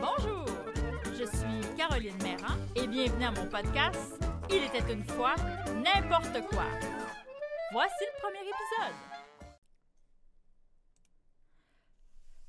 [0.00, 0.46] Bonjour,
[1.12, 5.34] je suis Caroline Méran et bienvenue à mon podcast Il était une fois
[5.74, 6.66] n'importe quoi.
[7.72, 8.94] Voici le premier épisode.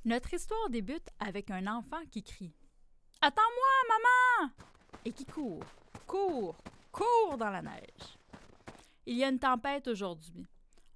[0.04, 2.54] Notre histoire débute avec un enfant qui crie
[3.20, 4.52] Attends-moi, maman
[5.04, 5.64] et qui court,
[6.06, 6.56] court,
[6.92, 8.18] court dans la neige.
[9.06, 10.46] Il y a une tempête aujourd'hui.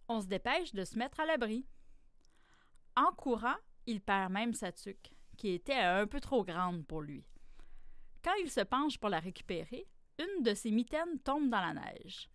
[0.08, 1.64] On se dépêche de se mettre à l'abri.
[2.96, 3.56] En courant,
[3.90, 7.24] il perd même sa tuque, qui était un peu trop grande pour lui.
[8.22, 9.86] Quand il se penche pour la récupérer,
[10.18, 12.30] une de ses mitaines tombe dans la neige.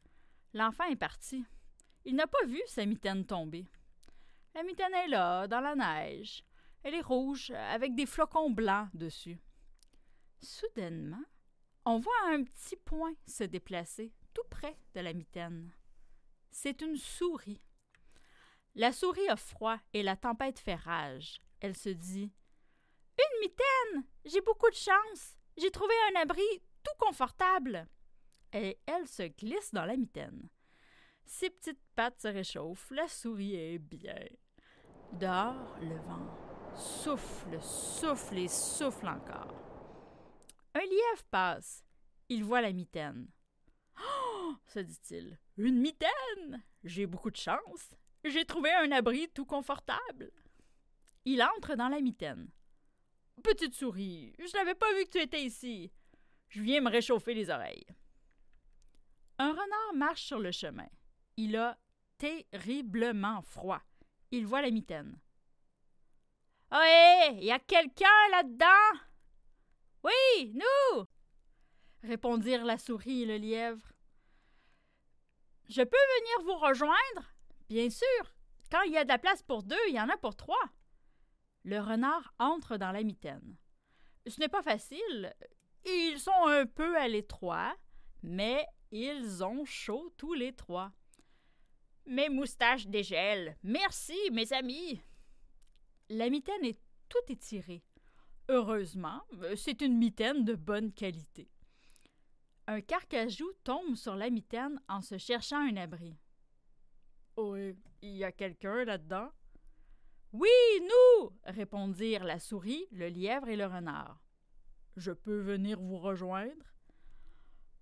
[0.53, 1.45] L'enfant est parti.
[2.03, 3.67] Il n'a pas vu sa mitaine tomber.
[4.53, 6.43] La mitaine est là, dans la neige.
[6.83, 9.39] Elle est rouge, avec des flocons blancs dessus.
[10.41, 11.23] Soudainement,
[11.85, 15.71] on voit un petit point se déplacer tout près de la mitaine.
[16.51, 17.61] C'est une souris.
[18.75, 21.41] La souris a froid et la tempête fait rage.
[21.61, 22.33] Elle se dit
[23.17, 26.43] Une mitaine J'ai beaucoup de chance J'ai trouvé un abri
[26.83, 27.87] tout confortable
[28.51, 30.49] Et elle se glisse dans la mitaine.
[31.25, 34.25] Ses petites pattes se réchauffent, la souris est bien.
[35.13, 36.45] Dehors, le vent
[36.75, 39.53] souffle, souffle et souffle encore.
[40.73, 41.83] Un lièvre passe.
[42.27, 43.27] Il voit la mitaine.
[43.97, 45.39] Oh se dit-il.
[45.57, 47.95] Une mitaine J'ai beaucoup de chance.
[48.25, 50.31] J'ai trouvé un abri tout confortable.
[51.25, 52.49] Il entre dans la mitaine.
[53.43, 55.91] Petite souris, je n'avais pas vu que tu étais ici.
[56.49, 57.85] Je viens me réchauffer les oreilles.
[59.37, 60.87] Un renard marche sur le chemin.
[61.37, 61.77] Il a
[62.17, 63.81] terriblement froid.
[64.31, 65.19] Il voit la mitaine.
[66.71, 68.99] Oh, il y a quelqu'un là-dedans?
[70.03, 71.05] Oui, nous!
[72.01, 73.91] répondirent la souris et le lièvre.
[75.69, 75.97] Je peux
[76.41, 77.34] venir vous rejoindre?
[77.69, 78.35] Bien sûr.
[78.71, 80.63] Quand il y a de la place pour deux, il y en a pour trois.
[81.63, 83.55] Le renard entre dans la mitaine.
[84.27, 85.33] Ce n'est pas facile.
[85.85, 87.75] Ils sont un peu à l'étroit,
[88.23, 90.91] mais ils ont chaud tous les trois.
[92.05, 93.55] Mes moustaches dégèlent.
[93.63, 95.01] Merci, mes amis.
[96.09, 97.83] La mitaine est tout étirée.
[98.47, 99.23] Heureusement,
[99.55, 101.49] c'est une mitaine de bonne qualité.
[102.67, 106.15] Un carcajou tombe sur la mitaine en se cherchant un abri.
[107.37, 109.29] Oui, il y a quelqu'un là-dedans?
[110.31, 110.49] Oui,
[110.81, 111.31] nous!
[111.43, 114.21] répondirent la souris, le lièvre et le renard.
[114.95, 116.65] Je peux venir vous rejoindre?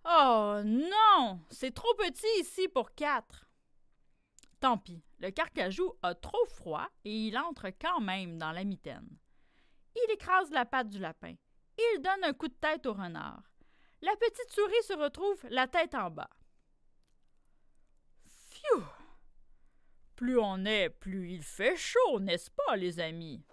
[0.06, 1.40] Oh non!
[1.50, 3.48] C'est trop petit ici pour quatre.
[4.60, 9.18] Tant pis, le carcajou a trop froid et il entre quand même dans la mitaine.
[9.96, 11.36] Il écrase la patte du lapin.
[11.78, 13.44] Il donne un coup de tête au renard.
[14.02, 16.30] La petite souris se retrouve la tête en bas.
[20.16, 23.44] Plus on est, plus il fait chaud, n'est-ce pas, les amis?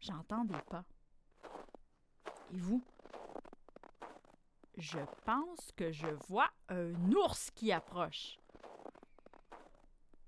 [0.00, 0.84] J'entends des pas.
[2.52, 2.82] Et vous?
[4.76, 8.38] Je pense que je vois un ours qui approche.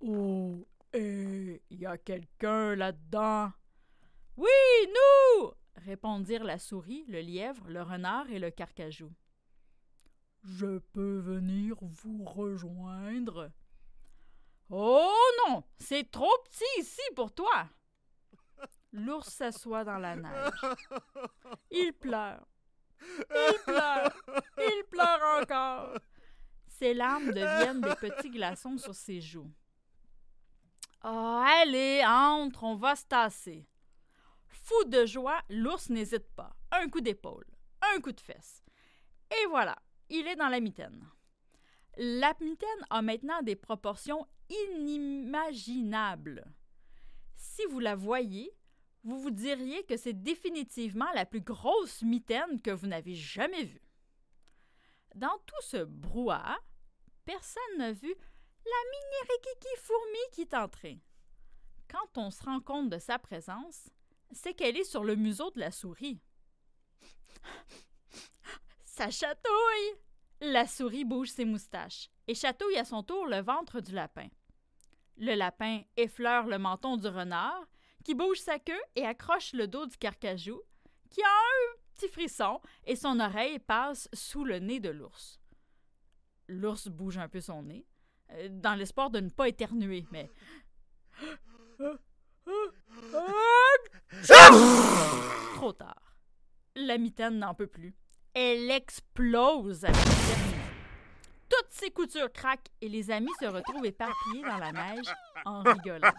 [0.01, 3.53] Oh, et il y a quelqu'un là-dedans?
[4.37, 4.49] Oui,
[4.89, 5.53] nous!
[5.77, 9.11] répondirent la souris, le lièvre, le renard et le carcajou.
[10.43, 13.51] Je peux venir vous rejoindre?
[14.71, 15.12] Oh
[15.47, 17.69] non, c'est trop petit ici pour toi.
[18.93, 20.53] L'ours s'assoit dans la neige.
[21.71, 22.47] Il pleure.
[23.01, 24.12] Il pleure.
[24.59, 25.99] Il pleure encore.
[26.67, 29.53] Ses larmes deviennent des petits glaçons sur ses joues.
[31.05, 33.67] Oh, allez, entre, on va se tasser.
[34.49, 36.55] Fou de joie, l'ours n'hésite pas.
[36.71, 37.47] Un coup d'épaule,
[37.95, 38.62] un coup de fesse.
[39.31, 39.77] Et voilà,
[40.10, 41.09] il est dans la mitaine.
[41.97, 46.44] La mitaine a maintenant des proportions inimaginables.
[47.37, 48.53] Si vous la voyez,
[49.03, 53.82] vous vous diriez que c'est définitivement la plus grosse mitaine que vous n'avez jamais vue.
[55.15, 56.59] Dans tout ce brouhaha,
[57.25, 58.15] personne n'a vu
[58.65, 61.00] la mini Rikiki fourmi qui est entrée.
[61.88, 63.91] Quand on se rend compte de sa présence,
[64.33, 66.21] c'est qu'elle est sur le museau de la souris.
[69.01, 69.97] Ça chatouille!
[70.43, 74.29] La souris bouge ses moustaches et chatouille à son tour le ventre du lapin.
[75.17, 77.67] Le lapin effleure le menton du renard,
[78.05, 80.61] qui bouge sa queue et accroche le dos du carcajou,
[81.09, 85.41] qui a un petit frisson et son oreille passe sous le nez de l'ours.
[86.49, 87.87] L'ours bouge un peu son nez,
[88.33, 90.31] euh, dans l'espoir de ne pas éternuer, mais.
[95.55, 96.19] Trop tard.
[96.77, 97.97] La mitaine n'en peut plus.
[98.34, 99.97] Elle explose avec
[101.48, 105.12] Toute ses coutures craquent et les amis se retrouvent éparpillés dans la neige
[105.44, 106.12] en rigolant.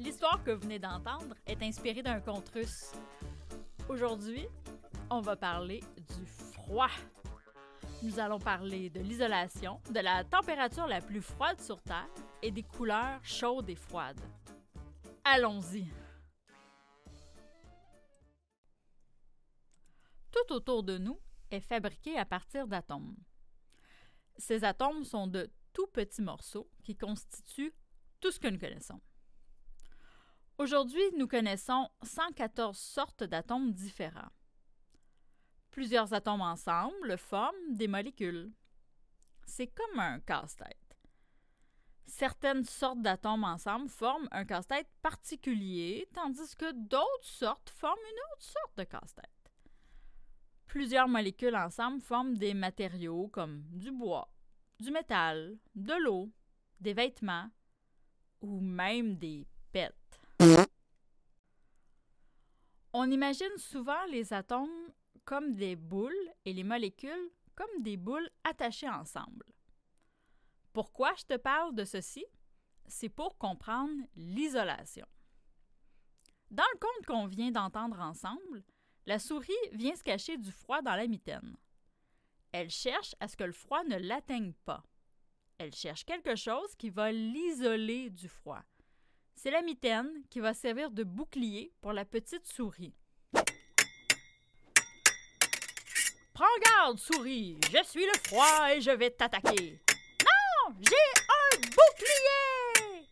[0.00, 2.90] L'histoire que vous venez d'entendre est inspirée d'un conte russe.
[3.88, 4.48] Aujourd'hui,
[5.10, 6.90] on va parler du froid.
[8.02, 12.08] Nous allons parler de l'isolation, de la température la plus froide sur Terre
[12.42, 14.20] et des couleurs chaudes et froides.
[15.24, 15.86] Allons-y.
[20.32, 21.20] Tout autour de nous
[21.50, 23.16] est fabriqué à partir d'atomes.
[24.38, 27.74] Ces atomes sont de tout petits morceaux qui constituent
[28.20, 29.00] tout ce que nous connaissons.
[30.58, 34.30] Aujourd'hui, nous connaissons 114 sortes d'atomes différents.
[35.70, 38.52] Plusieurs atomes ensemble forment des molécules.
[39.46, 40.76] C'est comme un casse-tête.
[42.06, 48.42] Certaines sortes d'atomes ensemble forment un casse-tête particulier, tandis que d'autres sortes forment une autre
[48.42, 49.41] sorte de casse-tête.
[50.72, 54.32] Plusieurs molécules ensemble forment des matériaux comme du bois,
[54.80, 56.30] du métal, de l'eau,
[56.80, 57.50] des vêtements
[58.40, 59.94] ou même des pets.
[62.94, 64.70] On imagine souvent les atomes
[65.26, 69.44] comme des boules et les molécules comme des boules attachées ensemble.
[70.72, 72.24] Pourquoi je te parle de ceci?
[72.86, 75.06] C'est pour comprendre l'isolation.
[76.50, 78.64] Dans le conte qu'on vient d'entendre ensemble,
[79.06, 81.56] la souris vient se cacher du froid dans la mitaine.
[82.52, 84.84] Elle cherche à ce que le froid ne l'atteigne pas.
[85.58, 88.62] Elle cherche quelque chose qui va l'isoler du froid.
[89.34, 92.94] C'est la mitaine qui va servir de bouclier pour la petite souris.
[96.34, 99.80] Prends garde, souris, je suis le froid et je vais t'attaquer.
[100.20, 103.08] Non, j'ai un bouclier!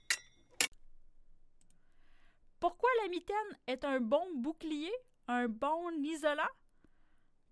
[2.58, 4.92] Pourquoi la mitaine est un bon bouclier,
[5.30, 6.42] un bon isolant?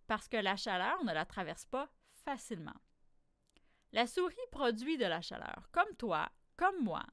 [0.07, 1.89] Parce que la chaleur ne la traverse pas
[2.25, 2.77] facilement.
[3.93, 7.05] La souris produit de la chaleur, comme toi, comme moi.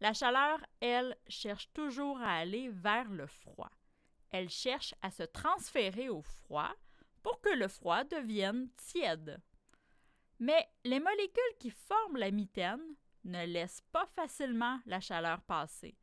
[0.00, 3.70] La chaleur, elle, cherche toujours à aller vers le froid.
[4.30, 6.72] Elle cherche à se transférer au froid
[7.22, 9.40] pour que le froid devienne tiède.
[10.38, 12.82] Mais les molécules qui forment la mitaine
[13.24, 15.96] ne laissent pas facilement la chaleur passer.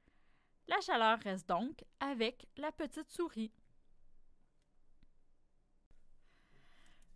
[0.68, 3.52] La chaleur reste donc avec la petite souris.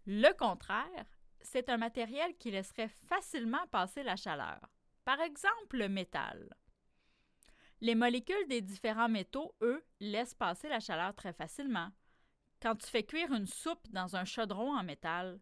[0.05, 1.05] Le contraire,
[1.41, 4.59] c'est un matériel qui laisserait facilement passer la chaleur.
[5.05, 6.53] Par exemple, le métal.
[7.79, 11.89] Les molécules des différents métaux, eux, laissent passer la chaleur très facilement.
[12.61, 15.39] Quand tu fais cuire une soupe dans un chaudron en métal,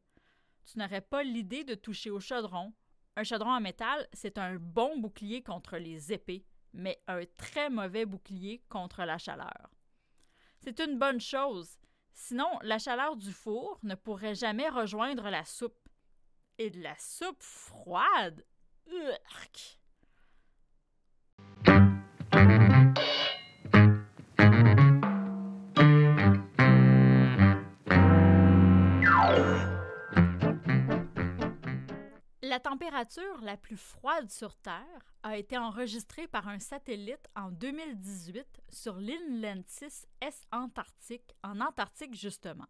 [0.65, 2.73] tu n'aurais pas l'idée de toucher au chaudron.
[3.15, 8.05] Un chaudron en métal, c'est un bon bouclier contre les épées, mais un très mauvais
[8.05, 9.69] bouclier contre la chaleur.
[10.59, 11.77] C'est une bonne chose,
[12.13, 15.77] sinon la chaleur du four ne pourrait jamais rejoindre la soupe.
[16.57, 18.45] Et de la soupe froide.
[18.87, 19.79] Urk.
[32.91, 38.97] Température la plus froide sur Terre a été enregistrée par un satellite en 2018 sur
[38.97, 42.67] l'Inland 6 S Antarctique, en Antarctique justement.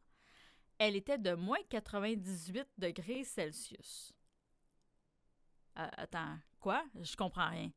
[0.78, 4.14] Elle était de moins 98 degrés Celsius.
[5.80, 6.84] Euh, attends, quoi?
[7.02, 7.72] Je comprends rien.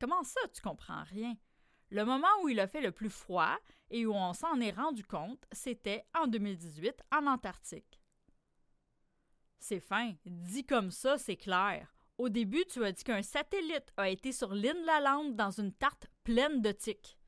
[0.00, 1.36] Comment ça, tu comprends rien?
[1.90, 3.56] Le moment où il a fait le plus froid
[3.88, 8.00] et où on s'en est rendu compte, c'était en 2018 en Antarctique.
[9.58, 10.14] C'est fin.
[10.26, 11.94] Dit comme ça, c'est clair.
[12.18, 16.06] Au début, tu as dit qu'un satellite a été sur l'île Lalande dans une tarte
[16.22, 17.18] pleine de tiques.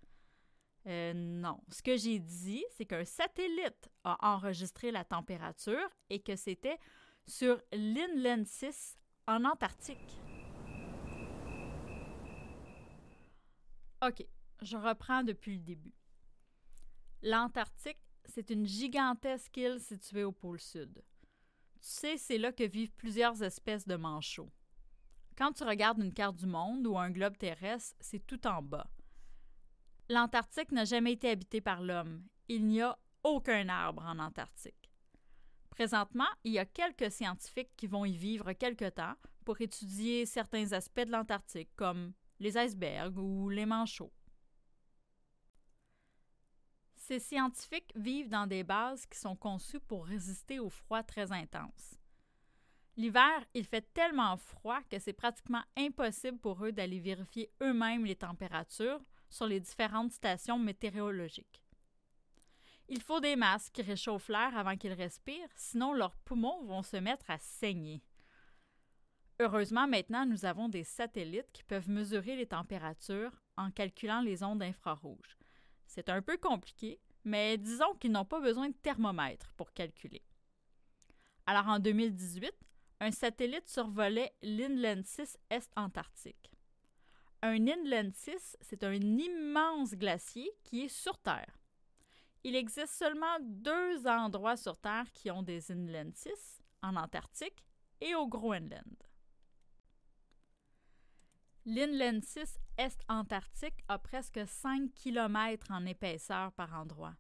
[0.87, 1.61] Euh, non.
[1.71, 6.79] Ce que j'ai dit, c'est qu'un satellite a enregistré la température et que c'était
[7.27, 10.21] sur l'Inland 6 en Antarctique.
[14.07, 14.25] OK,
[14.63, 15.95] je reprends depuis le début.
[17.23, 21.03] L'Antarctique, c'est une gigantesque île située au pôle sud.
[21.87, 24.51] Tu sais, c'est là que vivent plusieurs espèces de manchots.
[25.39, 28.91] Quand tu regardes une carte du monde ou un globe terrestre, c'est tout en bas.
[30.09, 32.27] L'Antarctique n'a jamais été habité par l'homme.
[32.49, 34.91] Il n'y a aucun arbre en Antarctique.
[35.71, 39.15] Présentement, il y a quelques scientifiques qui vont y vivre quelque temps
[39.45, 44.13] pour étudier certains aspects de l'Antarctique, comme les icebergs ou les manchots.
[47.07, 51.95] Ces scientifiques vivent dans des bases qui sont conçues pour résister au froid très intense.
[52.97, 58.17] L'hiver, il fait tellement froid que c'est pratiquement impossible pour eux d'aller vérifier eux-mêmes les
[58.17, 61.63] températures sur les différentes stations météorologiques.
[62.89, 66.97] Il faut des masques qui réchauffent l'air avant qu'ils respirent, sinon leurs poumons vont se
[66.97, 68.03] mettre à saigner.
[69.39, 74.63] Heureusement, maintenant, nous avons des satellites qui peuvent mesurer les températures en calculant les ondes
[74.63, 75.39] infrarouges.
[75.87, 80.23] C'est un peu compliqué, mais disons qu'ils n'ont pas besoin de thermomètre pour calculer.
[81.47, 82.53] Alors en 2018,
[83.01, 86.51] un satellite survolait l'Inland 6 Est-Antarctique.
[87.43, 91.59] Un Inland 6, c'est un immense glacier qui est sur Terre.
[92.43, 97.63] Il existe seulement deux endroits sur Terre qui ont des Inland 6, en Antarctique
[98.01, 99.03] et au Groenland.
[101.67, 107.15] L'Inland 6 Est-Antarctique a presque 5 km en épaisseur par endroit.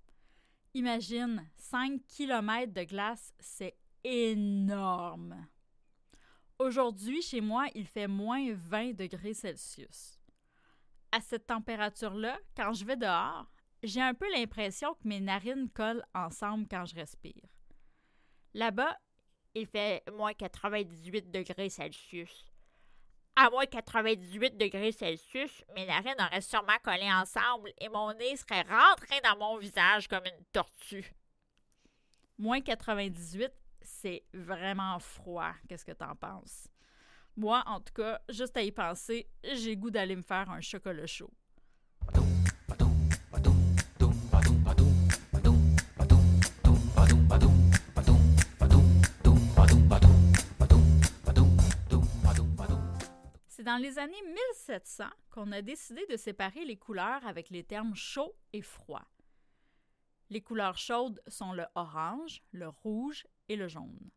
[0.75, 5.47] Imagine, 5 km de glace, c'est énorme.
[6.59, 10.19] Aujourd'hui, chez moi, il fait moins 20 degrés Celsius.
[11.13, 13.51] À cette température-là, quand je vais dehors,
[13.83, 17.49] j'ai un peu l'impression que mes narines collent ensemble quand je respire.
[18.53, 18.99] Là-bas,
[19.55, 22.53] il fait moins 98 degrés Celsius.
[23.39, 28.63] À moins 98 degrés Celsius, mes narines auraient sûrement collé ensemble et mon nez serait
[28.63, 31.15] rentré dans mon visage comme une tortue.
[32.39, 33.53] Moins 98,
[33.83, 35.53] c'est vraiment froid.
[35.69, 36.69] Qu'est-ce que t'en penses?
[37.37, 41.07] Moi, en tout cas, juste à y penser, j'ai goût d'aller me faire un chocolat
[41.07, 41.31] chaud.
[53.67, 58.33] Dans les années 1700 qu'on a décidé de séparer les couleurs avec les termes chaud
[58.53, 59.05] et froid.
[60.31, 64.11] Les couleurs chaudes sont le orange, le rouge et le jaune,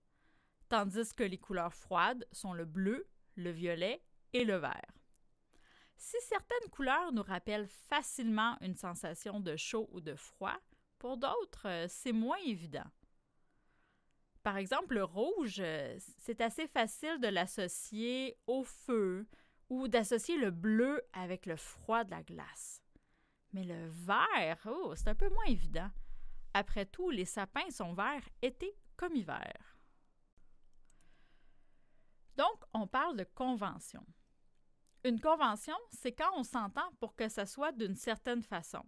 [0.69, 4.03] tandis que les couleurs froides sont le bleu, le violet
[4.33, 4.93] et le vert.
[5.97, 10.59] Si certaines couleurs nous rappellent facilement une sensation de chaud ou de froid,
[10.99, 12.85] pour d'autres, euh, c'est moins évident.
[14.49, 19.27] Par exemple, le rouge, euh, c'est assez facile de l'associer au feu
[19.69, 22.83] ou d'associer le bleu avec le froid de la glace.
[23.53, 25.91] Mais le vert, oh, c'est un peu moins évident.
[26.55, 29.77] Après tout, les sapins sont verts été comme hiver.
[32.35, 34.03] Donc, on parle de convention.
[35.03, 38.83] Une convention, c'est quand on s'entend pour que ça soit d'une certaine façon.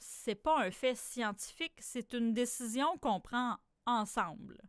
[0.00, 4.60] C'est pas un fait scientifique, c'est une décision qu'on prend ensemble.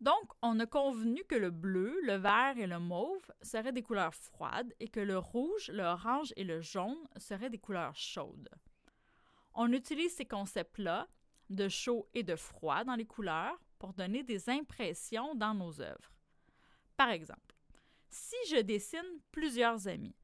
[0.00, 4.14] Donc, on a convenu que le bleu, le vert et le mauve seraient des couleurs
[4.14, 8.48] froides et que le rouge, l'orange et le jaune seraient des couleurs chaudes.
[9.54, 11.08] On utilise ces concepts-là,
[11.50, 16.12] de chaud et de froid dans les couleurs, pour donner des impressions dans nos œuvres.
[16.96, 17.56] Par exemple,
[18.08, 20.16] si je dessine plusieurs amis,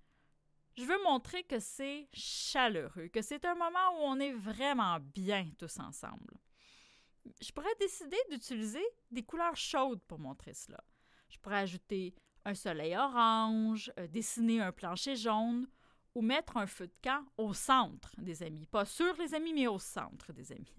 [0.76, 5.50] je veux montrer que c'est chaleureux, que c'est un moment où on est vraiment bien
[5.58, 6.34] tous ensemble.
[7.40, 10.82] Je pourrais décider d'utiliser des couleurs chaudes pour montrer cela.
[11.28, 12.14] Je pourrais ajouter
[12.44, 15.66] un soleil orange, euh, dessiner un plancher jaune
[16.14, 18.66] ou mettre un feu de camp au centre des amis.
[18.66, 20.76] Pas sur les amis, mais au centre des amis.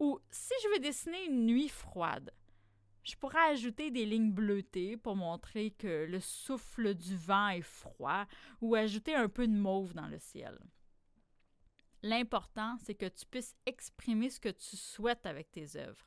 [0.00, 2.30] Ou si je veux dessiner une nuit froide,
[3.04, 8.26] je pourrais ajouter des lignes bleutées pour montrer que le souffle du vent est froid
[8.60, 10.58] ou ajouter un peu de mauve dans le ciel.
[12.04, 16.06] L'important, c'est que tu puisses exprimer ce que tu souhaites avec tes œuvres.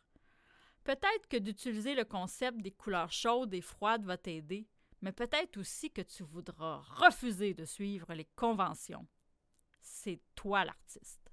[0.83, 4.67] Peut-être que d'utiliser le concept des couleurs chaudes et froides va t'aider,
[5.01, 9.07] mais peut-être aussi que tu voudras refuser de suivre les conventions.
[9.81, 11.26] C'est toi l'artiste.